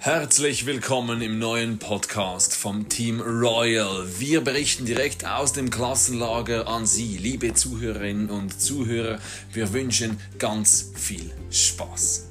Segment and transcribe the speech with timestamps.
[0.00, 4.06] Herzlich willkommen im neuen Podcast vom Team Royal.
[4.20, 9.18] Wir berichten direkt aus dem Klassenlager an Sie, liebe Zuhörerinnen und Zuhörer.
[9.52, 12.27] Wir wünschen ganz viel Spaß.